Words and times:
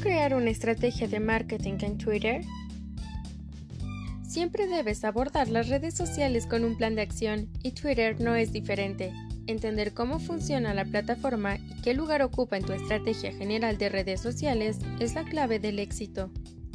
crear 0.00 0.34
una 0.34 0.50
estrategia 0.50 1.06
de 1.06 1.20
marketing 1.20 1.74
en 1.82 1.98
Twitter? 1.98 2.42
Siempre 4.26 4.66
debes 4.66 5.04
abordar 5.04 5.48
las 5.48 5.68
redes 5.68 5.94
sociales 5.94 6.46
con 6.46 6.64
un 6.64 6.76
plan 6.76 6.94
de 6.94 7.02
acción 7.02 7.48
y 7.62 7.72
Twitter 7.72 8.20
no 8.20 8.34
es 8.34 8.52
diferente. 8.52 9.12
Entender 9.46 9.92
cómo 9.92 10.18
funciona 10.18 10.72
la 10.72 10.84
plataforma 10.84 11.56
y 11.56 11.82
qué 11.82 11.94
lugar 11.94 12.22
ocupa 12.22 12.56
en 12.56 12.64
tu 12.64 12.72
estrategia 12.72 13.32
general 13.32 13.76
de 13.76 13.88
redes 13.88 14.20
sociales 14.20 14.78
es 15.00 15.14
la 15.14 15.24
clave 15.24 15.58
del 15.58 15.78
éxito. 15.78 16.30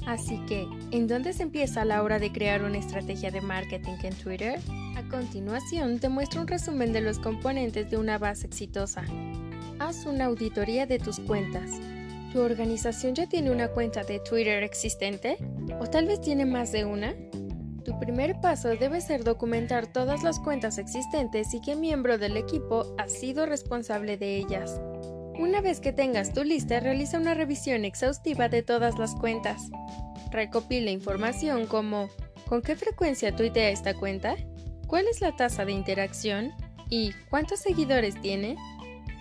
Así 0.06 0.40
que, 0.48 0.68
¿en 0.92 1.08
dónde 1.08 1.34
se 1.34 1.44
empieza 1.44 1.84
la 1.84 2.04
hora 2.04 2.20
de 2.20 2.32
crear 2.32 2.64
una 2.64 2.78
estrategia 2.78 3.32
de 3.32 3.42
marketing 3.42 3.96
en 4.04 4.14
Twitter? 4.14 4.60
A 4.98 5.04
continuación 5.10 6.00
te 6.00 6.10
muestro 6.10 6.42
un 6.42 6.48
resumen 6.48 6.94
de 6.94 7.02
los 7.02 7.18
componentes 7.18 7.90
de 7.90 7.98
una 7.98 8.20
base 8.20 8.46
exitosa. 8.46 9.04
Haz 9.80 10.06
una 10.06 10.26
auditoría 10.26 10.86
de 10.86 11.00
tus 11.00 11.20
cuentas. 11.20 11.72
¿Tu 12.36 12.42
organización 12.42 13.16
ya 13.16 13.28
tiene 13.28 13.50
una 13.50 13.70
cuenta 13.70 14.04
de 14.04 14.20
Twitter 14.20 14.62
existente? 14.62 15.38
¿O 15.80 15.88
tal 15.88 16.06
vez 16.06 16.20
tiene 16.20 16.46
más 16.46 16.74
de 16.74 16.84
una? 16.84 17.16
Tu 17.86 17.98
primer 17.98 18.42
paso 18.42 18.68
debe 18.76 19.00
ser 19.00 19.24
documentar 19.24 19.88
todas 19.88 20.22
las 20.22 20.42
cuentas 20.42 20.78
existentes 20.78 21.54
y 21.54 21.62
qué 21.62 21.78
miembro 21.78 22.18
del 22.18 22.36
equipo 22.36 22.94
ha 22.98 23.08
sido 23.08 23.46
responsable 23.46 24.18
de 24.18 24.36
ellas. 24.36 24.82
Una 25.40 25.62
vez 25.62 25.80
que 25.80 25.94
tengas 25.94 26.34
tu 26.34 26.44
lista, 26.44 26.82
realiza 26.82 27.20
una 27.20 27.36
revisión 27.36 27.86
exhaustiva 27.86 28.50
de 28.50 28.64
todas 28.64 29.00
las 29.00 29.16
cuentas. 29.16 29.70
Recopila 30.30 30.92
información 30.92 31.68
como 31.68 32.10
¿con 32.50 32.62
qué 32.62 32.76
frecuencia 32.76 33.34
tuitea 33.34 33.70
esta 33.70 33.94
cuenta? 33.94 34.36
¿Cuál 34.88 35.08
es 35.08 35.22
la 35.22 35.38
tasa 35.38 35.64
de 35.64 35.72
interacción? 35.72 36.52
¿Y 36.90 37.14
cuántos 37.30 37.62
seguidores 37.62 38.20
tiene? 38.22 38.58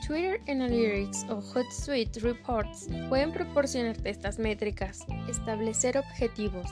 Twitter 0.07 0.39
Analytics 0.49 1.25
o 1.31 1.41
Hootsuite 1.41 2.21
Reports 2.21 2.89
pueden 3.09 3.33
proporcionarte 3.33 4.11
estas 4.11 4.39
métricas. 4.39 5.01
Establecer 5.31 5.97
objetivos. 5.97 6.67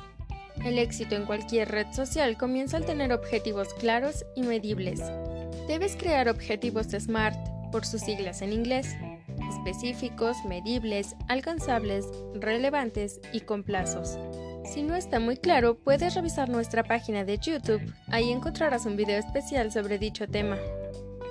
El 0.62 0.78
éxito 0.78 1.14
en 1.14 1.24
cualquier 1.24 1.70
red 1.70 1.86
social 1.94 2.36
comienza 2.36 2.76
al 2.76 2.84
tener 2.84 3.10
objetivos 3.10 3.72
claros 3.74 4.26
y 4.36 4.42
medibles. 4.42 5.00
Debes 5.66 5.96
crear 5.96 6.28
objetivos 6.28 6.88
SMART, 6.88 7.36
por 7.70 7.86
sus 7.86 8.02
siglas 8.02 8.42
en 8.42 8.52
inglés, 8.52 8.94
específicos, 9.48 10.36
medibles, 10.46 11.16
alcanzables, 11.28 12.04
relevantes 12.34 13.18
y 13.32 13.40
con 13.40 13.62
plazos. 13.62 14.18
Si 14.70 14.82
no 14.82 14.94
está 14.94 15.20
muy 15.20 15.38
claro, 15.38 15.78
puedes 15.78 16.14
revisar 16.14 16.50
nuestra 16.50 16.82
página 16.82 17.24
de 17.24 17.38
YouTube, 17.38 17.80
ahí 18.08 18.30
encontrarás 18.30 18.84
un 18.84 18.96
video 18.96 19.18
especial 19.18 19.72
sobre 19.72 19.98
dicho 19.98 20.28
tema. 20.28 20.58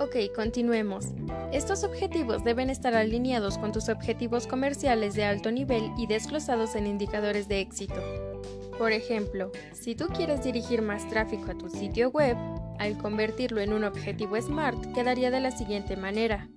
Ok, 0.01 0.15
continuemos. 0.35 1.09
Estos 1.53 1.83
objetivos 1.83 2.43
deben 2.43 2.71
estar 2.71 2.95
alineados 2.95 3.59
con 3.59 3.71
tus 3.71 3.87
objetivos 3.87 4.47
comerciales 4.47 5.13
de 5.13 5.25
alto 5.25 5.51
nivel 5.51 5.91
y 5.95 6.07
desglosados 6.07 6.73
en 6.73 6.87
indicadores 6.87 7.47
de 7.47 7.59
éxito. 7.59 8.01
Por 8.79 8.93
ejemplo, 8.93 9.51
si 9.73 9.93
tú 9.93 10.07
quieres 10.07 10.43
dirigir 10.43 10.81
más 10.81 11.07
tráfico 11.07 11.51
a 11.51 11.55
tu 11.55 11.69
sitio 11.69 12.09
web, 12.09 12.35
al 12.79 12.97
convertirlo 12.97 13.61
en 13.61 13.73
un 13.73 13.83
objetivo 13.83 14.41
SMART 14.41 14.91
quedaría 14.95 15.29
de 15.29 15.39
la 15.39 15.51
siguiente 15.51 15.95
manera. 15.95 16.49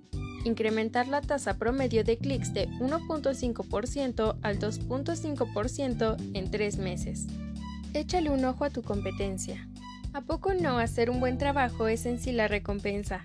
Incrementar 0.43 1.07
la 1.07 1.21
tasa 1.21 1.59
promedio 1.59 2.03
de 2.03 2.17
clics 2.17 2.51
de 2.51 2.67
1.5% 2.79 4.39
al 4.41 4.57
2.5% 4.57 6.31
en 6.33 6.49
tres 6.49 6.77
meses. 6.79 7.27
Échale 7.93 8.31
un 8.31 8.43
ojo 8.43 8.65
a 8.65 8.71
tu 8.71 8.81
competencia. 8.81 9.69
¿A 10.15 10.21
poco 10.21 10.53
no 10.53 10.77
hacer 10.79 11.09
un 11.09 11.19
buen 11.19 11.37
trabajo 11.37 11.89
es 11.89 12.05
en 12.05 12.19
sí 12.19 12.31
la 12.31 12.47
recompensa? 12.47 13.21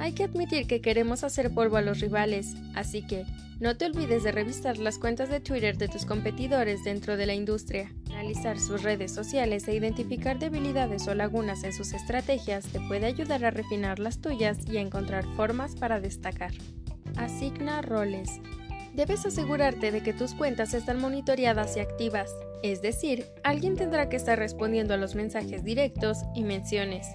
Hay 0.00 0.14
que 0.14 0.24
admitir 0.24 0.66
que 0.66 0.80
queremos 0.80 1.22
hacer 1.22 1.54
polvo 1.54 1.76
a 1.76 1.80
los 1.80 2.00
rivales, 2.00 2.56
así 2.74 3.06
que 3.06 3.24
no 3.60 3.76
te 3.76 3.84
olvides 3.84 4.24
de 4.24 4.32
revisar 4.32 4.78
las 4.78 4.98
cuentas 4.98 5.28
de 5.28 5.38
Twitter 5.38 5.78
de 5.78 5.86
tus 5.86 6.04
competidores 6.04 6.82
dentro 6.82 7.16
de 7.16 7.26
la 7.26 7.34
industria. 7.34 7.94
Analizar 8.10 8.58
sus 8.58 8.82
redes 8.82 9.14
sociales 9.14 9.68
e 9.68 9.76
identificar 9.76 10.40
debilidades 10.40 11.06
o 11.06 11.14
lagunas 11.14 11.62
en 11.62 11.72
sus 11.72 11.92
estrategias 11.92 12.66
te 12.66 12.80
puede 12.80 13.06
ayudar 13.06 13.44
a 13.44 13.52
refinar 13.52 14.00
las 14.00 14.20
tuyas 14.20 14.58
y 14.66 14.78
a 14.78 14.80
encontrar 14.80 15.24
formas 15.36 15.76
para 15.76 16.00
destacar. 16.00 16.50
Asigna 17.14 17.80
roles. 17.80 18.40
Debes 18.94 19.26
asegurarte 19.26 19.90
de 19.90 20.02
que 20.02 20.12
tus 20.12 20.34
cuentas 20.34 20.72
están 20.72 21.00
monitoreadas 21.00 21.76
y 21.76 21.80
activas. 21.80 22.30
Es 22.62 22.80
decir, 22.80 23.26
alguien 23.42 23.74
tendrá 23.74 24.08
que 24.08 24.16
estar 24.16 24.38
respondiendo 24.38 24.94
a 24.94 24.96
los 24.96 25.16
mensajes 25.16 25.64
directos 25.64 26.18
y 26.34 26.44
menciones. 26.44 27.08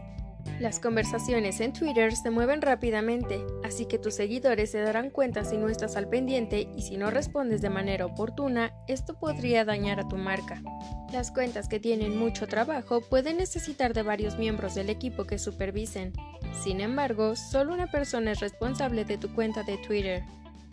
Las 0.59 0.81
conversaciones 0.81 1.61
en 1.61 1.71
Twitter 1.71 2.13
se 2.13 2.31
mueven 2.31 2.61
rápidamente, 2.61 3.39
así 3.63 3.85
que 3.85 3.97
tus 3.97 4.15
seguidores 4.15 4.71
se 4.71 4.81
darán 4.81 5.09
cuenta 5.09 5.45
si 5.45 5.55
no 5.55 5.69
estás 5.69 5.95
al 5.95 6.09
pendiente 6.09 6.67
y 6.75 6.81
si 6.81 6.97
no 6.97 7.11
respondes 7.11 7.61
de 7.61 7.69
manera 7.69 8.05
oportuna, 8.05 8.73
esto 8.89 9.17
podría 9.17 9.63
dañar 9.63 10.01
a 10.01 10.07
tu 10.07 10.17
marca. 10.17 10.61
Las 11.13 11.31
cuentas 11.31 11.69
que 11.69 11.79
tienen 11.79 12.17
mucho 12.17 12.45
trabajo 12.47 12.99
pueden 12.99 13.37
necesitar 13.37 13.93
de 13.93 14.03
varios 14.03 14.37
miembros 14.37 14.75
del 14.75 14.89
equipo 14.89 15.23
que 15.23 15.39
supervisen. 15.39 16.11
Sin 16.61 16.81
embargo, 16.81 17.37
solo 17.37 17.73
una 17.73 17.87
persona 17.87 18.31
es 18.31 18.41
responsable 18.41 19.05
de 19.05 19.17
tu 19.17 19.33
cuenta 19.33 19.63
de 19.63 19.77
Twitter. 19.77 20.23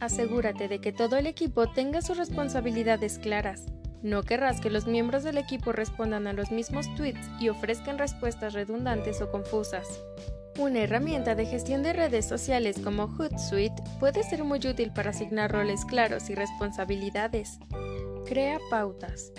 Asegúrate 0.01 0.69
de 0.69 0.81
que 0.81 0.93
todo 0.93 1.17
el 1.17 1.27
equipo 1.27 1.69
tenga 1.71 2.03
sus 2.03 2.19
responsabilidades 2.19 3.19
claras. 3.19 3.67
No 4.03 4.23
querrás 4.23 4.61
que 4.61 4.71
los 4.71 4.87
miembros 4.87 5.25
del 5.25 5.39
equipo 5.39 5.73
respondan 5.73 6.27
a 6.27 6.33
los 6.33 6.51
mismos 6.51 6.95
tweets 6.97 7.29
y 7.41 7.49
ofrezcan 7.49 7.99
respuestas 7.99 8.53
redundantes 8.53 9.21
o 9.23 9.31
confusas. 9.31 9.87
Una 10.59 10.81
herramienta 10.81 11.35
de 11.35 11.47
gestión 11.47 11.83
de 11.83 11.93
redes 11.93 12.27
sociales 12.27 12.79
como 12.83 13.09
Hootsuite 13.09 13.83
puede 13.99 14.23
ser 14.23 14.45
muy 14.45 14.59
útil 14.59 14.93
para 14.93 15.11
asignar 15.11 15.53
roles 15.53 15.85
claros 15.85 16.31
y 16.31 16.35
responsabilidades. 16.35 17.59
Crea 18.27 18.59
pautas. 18.71 19.33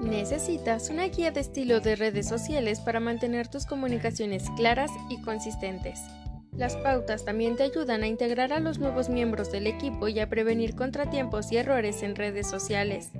Necesitas 0.00 0.90
una 0.90 1.08
guía 1.08 1.30
de 1.30 1.40
estilo 1.40 1.80
de 1.80 1.96
redes 1.96 2.28
sociales 2.28 2.80
para 2.80 3.00
mantener 3.00 3.48
tus 3.48 3.66
comunicaciones 3.66 4.44
claras 4.56 4.90
y 5.08 5.20
consistentes. 5.22 6.00
Las 6.58 6.74
pautas 6.74 7.24
también 7.24 7.54
te 7.54 7.62
ayudan 7.62 8.02
a 8.02 8.08
integrar 8.08 8.52
a 8.52 8.58
los 8.58 8.80
nuevos 8.80 9.08
miembros 9.08 9.52
del 9.52 9.68
equipo 9.68 10.08
y 10.08 10.18
a 10.18 10.28
prevenir 10.28 10.74
contratiempos 10.74 11.52
y 11.52 11.56
errores 11.56 12.02
en 12.02 12.16
redes 12.16 12.48
sociales. 12.48 13.12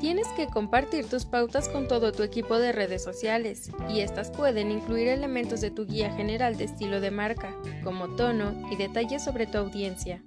Tienes 0.00 0.26
que 0.28 0.46
compartir 0.46 1.04
tus 1.04 1.26
pautas 1.26 1.68
con 1.68 1.86
todo 1.86 2.12
tu 2.12 2.22
equipo 2.22 2.58
de 2.58 2.72
redes 2.72 3.04
sociales, 3.04 3.70
y 3.90 4.00
estas 4.00 4.30
pueden 4.30 4.70
incluir 4.70 5.08
elementos 5.08 5.60
de 5.60 5.70
tu 5.70 5.84
guía 5.84 6.14
general 6.16 6.56
de 6.56 6.64
estilo 6.64 7.02
de 7.02 7.10
marca, 7.10 7.54
como 7.84 8.16
tono 8.16 8.54
y 8.72 8.76
detalles 8.76 9.22
sobre 9.22 9.46
tu 9.46 9.58
audiencia. 9.58 10.22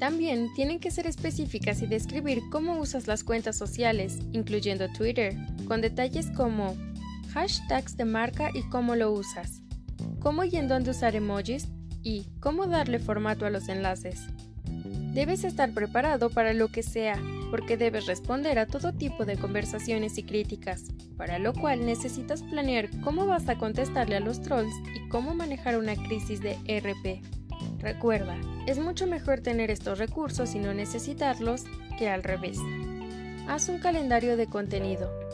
También 0.00 0.52
tienen 0.56 0.80
que 0.80 0.90
ser 0.90 1.06
específicas 1.06 1.82
y 1.82 1.86
describir 1.86 2.42
cómo 2.50 2.80
usas 2.80 3.06
las 3.06 3.22
cuentas 3.22 3.56
sociales, 3.56 4.18
incluyendo 4.32 4.88
Twitter, 4.92 5.36
con 5.68 5.80
detalles 5.80 6.32
como 6.32 6.76
hashtags 7.32 7.96
de 7.96 8.06
marca 8.06 8.50
y 8.52 8.68
cómo 8.70 8.96
lo 8.96 9.12
usas, 9.12 9.62
cómo 10.18 10.42
y 10.42 10.56
en 10.56 10.66
dónde 10.66 10.90
usar 10.90 11.14
emojis 11.14 11.68
y 12.06 12.24
cómo 12.38 12.66
darle 12.66 13.00
formato 13.00 13.46
a 13.46 13.50
los 13.50 13.68
enlaces. 13.68 14.28
Debes 15.12 15.42
estar 15.42 15.72
preparado 15.72 16.30
para 16.30 16.52
lo 16.52 16.68
que 16.68 16.84
sea, 16.84 17.20
porque 17.50 17.76
debes 17.76 18.06
responder 18.06 18.60
a 18.60 18.66
todo 18.66 18.92
tipo 18.92 19.24
de 19.24 19.36
conversaciones 19.36 20.16
y 20.16 20.22
críticas, 20.22 20.84
para 21.16 21.40
lo 21.40 21.52
cual 21.52 21.84
necesitas 21.84 22.44
planear 22.44 22.88
cómo 23.00 23.26
vas 23.26 23.48
a 23.48 23.58
contestarle 23.58 24.14
a 24.14 24.20
los 24.20 24.40
trolls 24.40 24.72
y 24.94 25.08
cómo 25.08 25.34
manejar 25.34 25.76
una 25.76 25.96
crisis 25.96 26.40
de 26.40 26.52
RP. 26.68 27.22
Recuerda, 27.80 28.36
es 28.68 28.78
mucho 28.78 29.08
mejor 29.08 29.40
tener 29.40 29.72
estos 29.72 29.98
recursos 29.98 30.54
y 30.54 30.60
no 30.60 30.74
necesitarlos 30.74 31.64
que 31.98 32.08
al 32.08 32.22
revés. 32.22 32.58
Haz 33.48 33.68
un 33.68 33.80
calendario 33.80 34.36
de 34.36 34.46
contenido. 34.46 35.25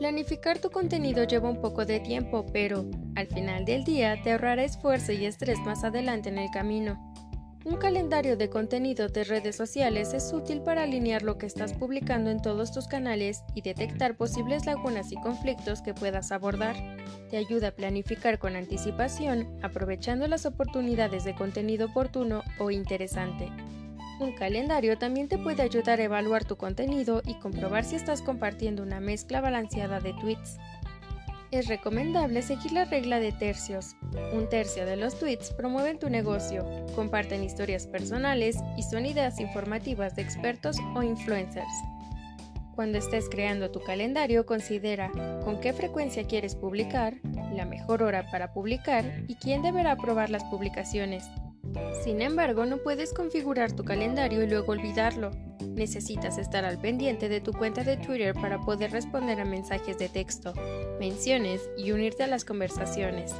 Planificar 0.00 0.58
tu 0.58 0.70
contenido 0.70 1.24
lleva 1.24 1.50
un 1.50 1.60
poco 1.60 1.84
de 1.84 2.00
tiempo, 2.00 2.46
pero 2.54 2.86
al 3.16 3.26
final 3.26 3.66
del 3.66 3.84
día 3.84 4.18
te 4.22 4.32
ahorrará 4.32 4.64
esfuerzo 4.64 5.12
y 5.12 5.26
estrés 5.26 5.58
más 5.58 5.84
adelante 5.84 6.30
en 6.30 6.38
el 6.38 6.50
camino. 6.50 7.12
Un 7.66 7.76
calendario 7.76 8.38
de 8.38 8.48
contenido 8.48 9.08
de 9.08 9.24
redes 9.24 9.56
sociales 9.56 10.14
es 10.14 10.32
útil 10.32 10.62
para 10.62 10.84
alinear 10.84 11.20
lo 11.20 11.36
que 11.36 11.44
estás 11.44 11.74
publicando 11.74 12.30
en 12.30 12.40
todos 12.40 12.72
tus 12.72 12.88
canales 12.88 13.44
y 13.54 13.60
detectar 13.60 14.16
posibles 14.16 14.64
lagunas 14.64 15.12
y 15.12 15.16
conflictos 15.16 15.82
que 15.82 15.92
puedas 15.92 16.32
abordar. 16.32 16.76
Te 17.28 17.36
ayuda 17.36 17.68
a 17.68 17.72
planificar 17.72 18.38
con 18.38 18.56
anticipación, 18.56 19.58
aprovechando 19.60 20.26
las 20.28 20.46
oportunidades 20.46 21.24
de 21.24 21.34
contenido 21.34 21.88
oportuno 21.88 22.42
o 22.58 22.70
interesante. 22.70 23.52
Un 24.20 24.32
calendario 24.32 24.98
también 24.98 25.28
te 25.28 25.38
puede 25.38 25.62
ayudar 25.62 25.98
a 25.98 26.04
evaluar 26.04 26.44
tu 26.44 26.56
contenido 26.56 27.22
y 27.24 27.38
comprobar 27.38 27.84
si 27.84 27.96
estás 27.96 28.20
compartiendo 28.20 28.82
una 28.82 29.00
mezcla 29.00 29.40
balanceada 29.40 29.98
de 29.98 30.12
tweets. 30.12 30.58
Es 31.50 31.68
recomendable 31.68 32.42
seguir 32.42 32.72
la 32.72 32.84
regla 32.84 33.18
de 33.18 33.32
tercios. 33.32 33.96
Un 34.34 34.46
tercio 34.50 34.84
de 34.84 34.96
los 34.96 35.18
tweets 35.18 35.54
promueven 35.54 35.98
tu 35.98 36.10
negocio, 36.10 36.66
comparten 36.94 37.42
historias 37.42 37.86
personales 37.86 38.58
y 38.76 38.82
son 38.82 39.06
ideas 39.06 39.40
informativas 39.40 40.14
de 40.14 40.22
expertos 40.22 40.76
o 40.94 41.02
influencers. 41.02 41.72
Cuando 42.74 42.98
estés 42.98 43.26
creando 43.30 43.70
tu 43.70 43.80
calendario, 43.80 44.44
considera 44.44 45.10
con 45.44 45.60
qué 45.60 45.72
frecuencia 45.72 46.26
quieres 46.26 46.56
publicar, 46.56 47.16
la 47.54 47.64
mejor 47.64 48.02
hora 48.02 48.30
para 48.30 48.52
publicar 48.52 49.24
y 49.28 49.36
quién 49.36 49.62
deberá 49.62 49.92
aprobar 49.92 50.28
las 50.28 50.44
publicaciones. 50.44 51.24
Sin 52.04 52.22
embargo, 52.22 52.66
no 52.66 52.78
puedes 52.78 53.12
configurar 53.12 53.72
tu 53.72 53.84
calendario 53.84 54.42
y 54.42 54.46
luego 54.46 54.72
olvidarlo. 54.72 55.30
Necesitas 55.74 56.38
estar 56.38 56.64
al 56.64 56.80
pendiente 56.80 57.28
de 57.28 57.40
tu 57.40 57.52
cuenta 57.52 57.84
de 57.84 57.96
Twitter 57.96 58.34
para 58.34 58.60
poder 58.60 58.90
responder 58.90 59.40
a 59.40 59.44
mensajes 59.44 59.98
de 59.98 60.08
texto, 60.08 60.52
menciones 60.98 61.60
y 61.76 61.92
unirte 61.92 62.24
a 62.24 62.26
las 62.26 62.44
conversaciones. 62.44 63.34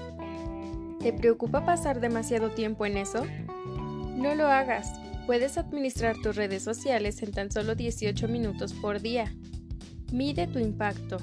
¿Te 1.00 1.12
preocupa 1.12 1.64
pasar 1.64 2.00
demasiado 2.00 2.50
tiempo 2.50 2.84
en 2.84 2.98
eso? 2.98 3.24
No 4.16 4.34
lo 4.34 4.48
hagas. 4.48 4.92
Puedes 5.26 5.56
administrar 5.56 6.16
tus 6.22 6.36
redes 6.36 6.62
sociales 6.62 7.22
en 7.22 7.32
tan 7.32 7.50
solo 7.50 7.74
18 7.74 8.28
minutos 8.28 8.74
por 8.74 9.00
día. 9.00 9.32
Mide 10.12 10.46
tu 10.46 10.58
impacto. 10.58 11.18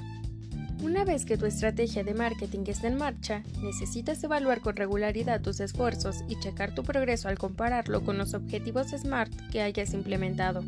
Una 0.80 1.04
vez 1.04 1.24
que 1.24 1.36
tu 1.36 1.44
estrategia 1.44 2.04
de 2.04 2.14
marketing 2.14 2.60
está 2.68 2.86
en 2.86 2.96
marcha, 2.96 3.42
necesitas 3.60 4.22
evaluar 4.22 4.60
con 4.60 4.76
regularidad 4.76 5.40
tus 5.40 5.58
esfuerzos 5.58 6.22
y 6.28 6.38
checar 6.38 6.72
tu 6.72 6.84
progreso 6.84 7.28
al 7.28 7.36
compararlo 7.36 8.04
con 8.04 8.16
los 8.16 8.32
objetivos 8.32 8.90
SMART 8.90 9.32
que 9.50 9.60
hayas 9.60 9.92
implementado. 9.92 10.62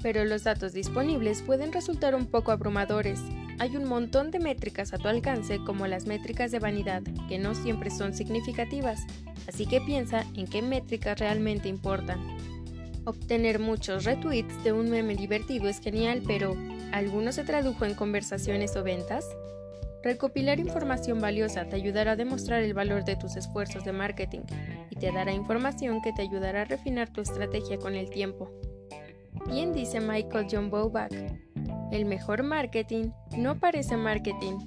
Pero 0.00 0.24
los 0.24 0.44
datos 0.44 0.72
disponibles 0.72 1.42
pueden 1.42 1.72
resultar 1.72 2.14
un 2.14 2.26
poco 2.26 2.52
abrumadores. 2.52 3.20
Hay 3.58 3.76
un 3.76 3.86
montón 3.86 4.30
de 4.30 4.38
métricas 4.38 4.94
a 4.94 4.98
tu 4.98 5.08
alcance 5.08 5.58
como 5.64 5.88
las 5.88 6.06
métricas 6.06 6.52
de 6.52 6.60
vanidad, 6.60 7.02
que 7.28 7.38
no 7.38 7.56
siempre 7.56 7.90
son 7.90 8.14
significativas, 8.14 9.00
así 9.48 9.66
que 9.66 9.80
piensa 9.80 10.24
en 10.36 10.46
qué 10.46 10.62
métricas 10.62 11.18
realmente 11.18 11.68
importan. 11.68 12.20
Obtener 13.06 13.60
muchos 13.60 14.04
retweets 14.04 14.64
de 14.64 14.72
un 14.72 14.90
meme 14.90 15.14
divertido 15.14 15.68
es 15.68 15.80
genial, 15.80 16.22
pero 16.26 16.56
¿alguno 16.90 17.30
se 17.30 17.44
tradujo 17.44 17.84
en 17.84 17.94
conversaciones 17.94 18.74
o 18.74 18.82
ventas? 18.82 19.24
Recopilar 20.02 20.58
información 20.58 21.20
valiosa 21.20 21.68
te 21.68 21.76
ayudará 21.76 22.12
a 22.12 22.16
demostrar 22.16 22.64
el 22.64 22.74
valor 22.74 23.04
de 23.04 23.14
tus 23.14 23.36
esfuerzos 23.36 23.84
de 23.84 23.92
marketing 23.92 24.40
y 24.90 24.96
te 24.96 25.12
dará 25.12 25.32
información 25.32 26.02
que 26.02 26.12
te 26.12 26.22
ayudará 26.22 26.62
a 26.62 26.64
refinar 26.64 27.08
tu 27.12 27.20
estrategia 27.20 27.78
con 27.78 27.94
el 27.94 28.10
tiempo. 28.10 28.50
Bien 29.48 29.72
dice 29.72 30.00
Michael 30.00 30.48
John 30.50 30.68
Bowback, 30.68 31.12
el 31.92 32.06
mejor 32.06 32.42
marketing 32.42 33.10
no 33.36 33.60
parece 33.60 33.96
marketing. 33.96 34.58